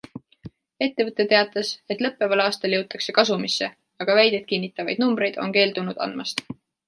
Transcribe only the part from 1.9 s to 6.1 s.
et lõppeval aastal jõutakse kasumisse, aga väidet kinnitavaid numbreid on keeldunud